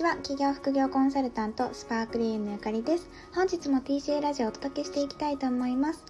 [0.00, 0.16] ちは。
[0.16, 3.10] 企業副業コンサルタントスパークリームゆかりです。
[3.34, 6.02] 本日も TCA ラジオをお届けしていきたいと思います。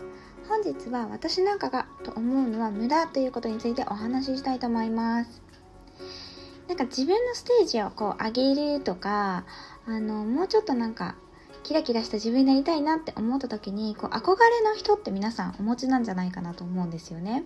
[0.49, 5.43] 本日は私なんかがと思うのは無駄ということについてお話ししたいと思います。
[6.69, 9.45] なんか自分のステージをこう上げるとか
[9.87, 11.17] あのもうちょっとなんか
[11.65, 17.43] キラキラした自分になりたいなって思った時にこう憧れの人って皆さんお持ちなんじゃないかなと思うんですよね。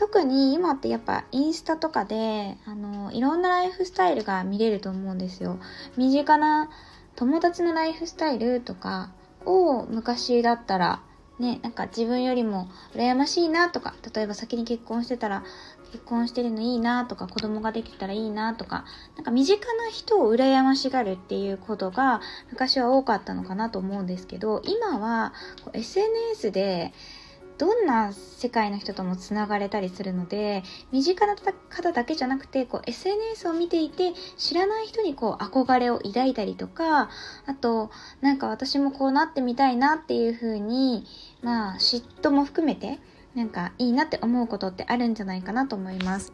[0.00, 5.58] 特に今ってやっぱインスタとかであのいろんなライフスタイルが見れると思うんですよ。
[5.98, 6.70] 身近な
[7.16, 9.10] 友達のライフスタイルとか
[9.44, 11.02] を昔だったら
[11.38, 15.44] ねなんか自分よりも羨ましいなとか例えば先に結婚してたら
[15.92, 18.86] 結婚してるのいいなとか子供ができたらいいなとか
[19.16, 25.34] なんか身近な人を羨ましがるっていうことが昔は多かったのかなと思うんですけど今は
[25.74, 26.94] SNS で
[27.60, 37.10] どんな世界の人ともつながれたりするので身近な方だけじゃなくてこう SNS を見ていて知らない人にこう憧れを抱いたりとか
[37.44, 37.90] あと
[38.22, 41.04] なんか私もこうなってみたいなっていう風に
[41.42, 42.98] まあ嫉妬も含めて
[43.34, 46.32] なんかいいなって思うことってあるんじゃないかなと思います。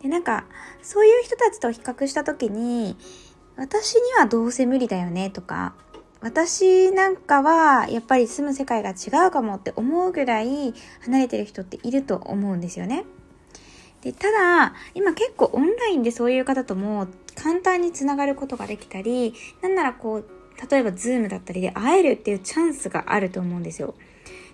[0.00, 0.44] でなんか
[0.80, 2.96] そういう人たちと比較した時に
[3.56, 5.74] 私にはどうせ無理だよねとか
[6.26, 13.04] 私なんかはやっぱり住む世界が違うかもって思うぐらい離れてる人っていると思うんですよね。
[14.02, 20.24] でただ今結構オンラインでそういう方とも簡単につながることができたりなんならこう
[20.68, 23.94] 例えば Zoom だったりで会えるっていうチャンスがあると思うんですよ。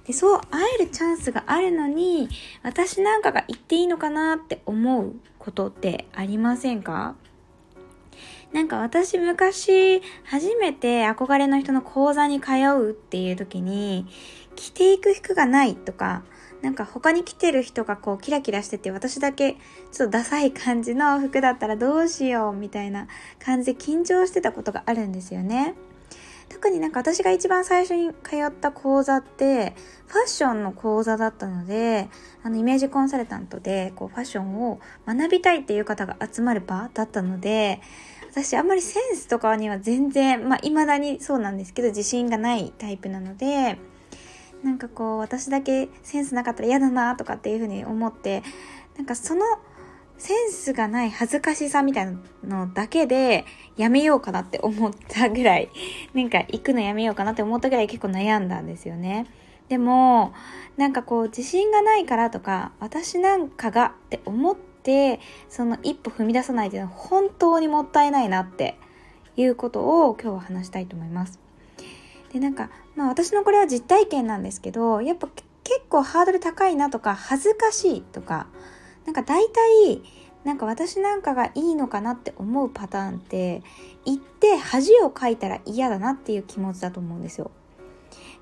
[0.07, 2.29] でそう会えるチャンスがあるのに
[2.63, 7.17] 私なんかが言っていいのかなって思うことってありませんか？
[8.53, 14.07] なんか私昔初めて憧れの人の講座に通うっていう時に
[14.57, 16.23] 着ていく服がないとか
[16.61, 19.55] なんか他に来てる人がこうキラキラしてて私だけ
[19.91, 23.09] ちょっとダサい感じの服だったらどうしようみたいな
[23.41, 25.75] 感じで緊張してたことがあるんですよね。
[26.49, 29.75] 特になんか私が一番最初に通った講座って
[30.07, 32.09] ファッションの講座だったので
[32.43, 37.81] あのイメージコンサルタントでこうファッションを学びたいっていう方が集まる場だったので
[38.33, 43.77] 私あんまりセンスとかには全然、まあ未だにそうなんですけど自信がないタイプなので、
[44.65, 48.43] なんかこう私だけセンスなかったら嫌だなとかっていうふうに思って、
[48.97, 49.45] なんかその
[50.17, 53.45] センスがない恥ずかしさみたいなのだけで
[53.77, 55.69] やめようかなって思ったぐらい、
[56.15, 59.27] なんか行くのやめようかなって思ったぐらい結構悩んだんですよね。
[59.69, 60.33] でも、
[60.79, 68.77] なんかこう自信がないからとか、私なんかがって思っててその一歩踏み出さないっていうのは本当にもったいないなって
[69.37, 71.39] いうことを今日は話したいと思います。
[72.33, 75.29] でなんかまあ私のこれは実体験なんですけどやっぱ
[75.65, 78.47] 結構ハードル高いなとか恥ずかしいとか
[79.07, 80.03] なんか大体
[80.45, 83.63] なんか私なんかがいいのかなって思うパターンって
[84.05, 87.51] 言って恥をかいたら嫌だなっていう気持ちだと思うんですよ。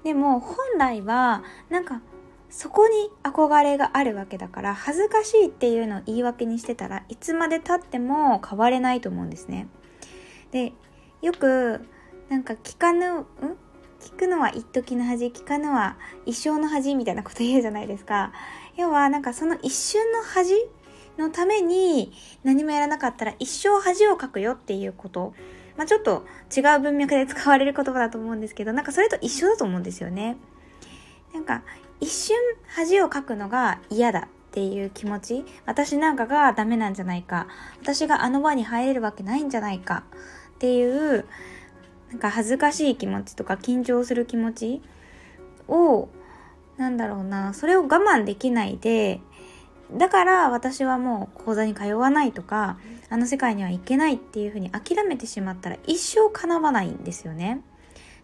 [0.02, 2.00] でも本来はなんか
[2.50, 9.68] そこに憧れがあるわけだから恥ずかしいっていうのを言い訳にしてたらいつまでたっても変われないと思うんですね。
[10.50, 10.72] で
[11.22, 11.86] よく
[12.28, 13.26] なんか聞かぬん？
[14.00, 15.96] 聞くのは一時の恥聞かぬは
[16.26, 18.32] 一生の恥みたいなこと言うじゃないですか。
[18.76, 20.54] 要はなんかその一瞬の恥
[21.18, 22.12] のために
[22.42, 25.34] 何もやらなかったら一生恥をかくよっていうこと。
[25.76, 26.24] まあちょっと
[26.54, 30.36] 違う文脈で使われる言葉だと思うんですけどなんかそれと一緒だと思うんですよね。
[31.32, 31.62] なんか
[32.00, 37.46] 一瞬恥をかくのが嫌だっていう気持ち私なんかがダメなんじゃないか。
[37.80, 40.04] 私があの場に入れるわけないんじゃないか。
[40.56, 41.24] っていう
[42.10, 44.82] なんか恥ずかしい気持ちとか緊張する気持ち
[45.68, 46.08] を
[46.76, 47.54] なんだろうな。
[47.54, 49.20] それを我慢できないで
[49.92, 52.78] だから私はもう講座に通わないとか
[53.08, 57.62] あの世界には行けないっていうふうに諦めてしまったら一生叶わないんですよね。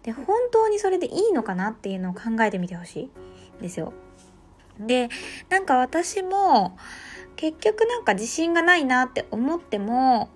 [0.07, 3.11] で本当にそれでいいのかなっていうのを考えてみてほしい
[3.59, 3.93] んですよ。
[4.79, 5.09] で
[5.49, 6.79] なんか私も
[7.35, 10.31] 結局なんか自信がないなって思っても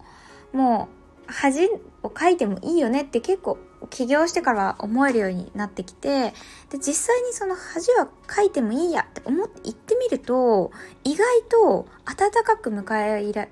[0.52, 0.88] も
[1.28, 1.68] う恥
[2.02, 3.58] をかいてもいいよねって結構
[3.90, 6.34] 起業してから思えるようになってきて
[6.70, 10.72] で実際にその恥はかいてもいいやって思って行ってみると
[11.04, 13.48] 意外と温かく迎え入れ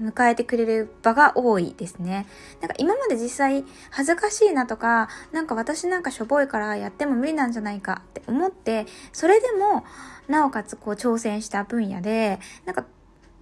[0.00, 2.26] 迎えてくれる場が多いですね。
[2.60, 9.84] なんか今まで実際恥ずかしいなとか、なんか私なんかしょぼいからやっても無理なんじゃないかって思って、それでも
[10.28, 12.84] なおかつこう挑戦した分野で、なんか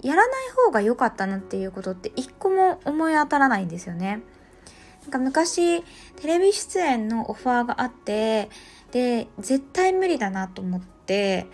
[0.03, 4.21] やらない方が良かったなっていうことって一個も思い当たらないんですよね。
[5.03, 5.83] なんか昔
[6.17, 8.51] テレビ出演のオファーがあって、
[8.91, 11.47] で、絶対無理だなと思って、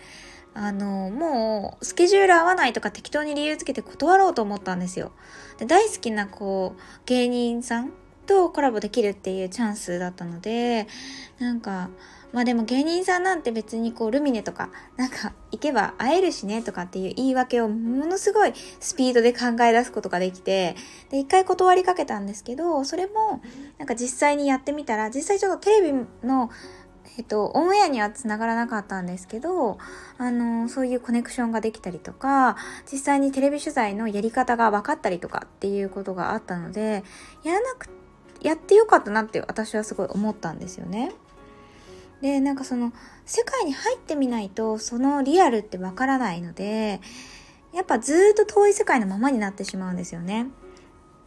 [0.55, 5.11] あの、もう、スケジュール合わないとか適当に理由つけて断ろうと思ったんですよ。
[5.57, 7.91] で大好きな、こう、芸人さん
[8.25, 10.87] とコラボできるっていうチャンスだったので、
[11.39, 11.89] なんか、
[12.35, 18.51] まあでも芸人さんなんて別にこうルミネとかなんか行けば会えるしねとかっていう言い訳をものすごい
[18.81, 20.75] スピードで考え出すことができて
[21.09, 23.41] で一回断りかけたんですけどそれも
[23.77, 26.49] なんか実際にやってみたら実際ちょっとテレビの
[27.17, 29.77] えっと、オンエアには繋がらなかったんですけど、
[30.17, 32.57] あの、そういうコネクションができたりとか、
[32.91, 37.03] 実際にテレビ取材のやり方が分かったりとかっていうことがあったので、
[37.43, 37.89] やらなく、
[38.41, 41.13] やってよかったなって私はすごい思ったんですよね。
[42.21, 42.93] でなんかその
[43.25, 47.01] 世界に入ってみないとそのリアルってわからないので
[47.73, 50.47] やっぱずっと遠い世界のままになってしまうんですよね。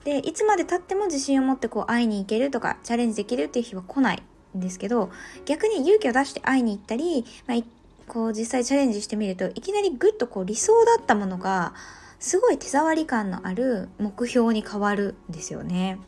[0.04, 4.22] でいつまでたっても自信を持ってこう会いに行けるとかチャレンジできるっていう日は来ない
[4.54, 5.10] ですけど
[5.44, 7.58] 逆に勇気を出して会いに行ったり、まあ、
[8.06, 11.74] こう実際チャレンジしてみるといきなりぐっとこう理想だったものが
[12.18, 15.98] すごい手触り感のある目標に変わるんですよね。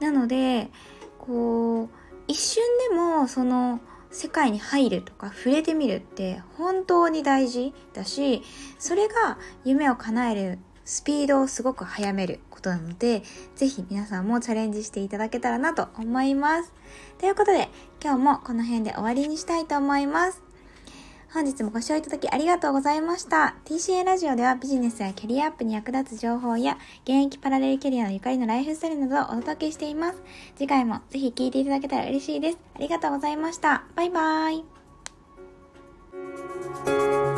[0.00, 0.68] なので
[1.18, 1.88] こう
[2.26, 3.80] 一瞬でもその
[4.10, 8.42] 世界に入るとか触れてみるって本当に大事だし
[8.78, 13.22] それが夢を叶えるスピードをすごく速めることなので
[13.56, 16.72] ぜひ皆さんもチャレンジしていただけたらなと思います
[17.18, 17.68] ということで
[18.02, 20.42] 今日もこの辺で終わりにしたいと思います
[21.32, 23.56] 本日もご視聴いただきありがとうございました。
[23.64, 30.22] TCA ラジオではビジネスやキャリアアップに役立つ情報や現役パラレルキャリアのゆかりのライフスタイルなどをお届けしています。
[30.56, 32.58] 次回もぜひ聴いていただけたら嬉しいです。
[32.74, 33.84] ありがとうございました。
[33.96, 34.62] バイバー
[37.28, 37.31] イ。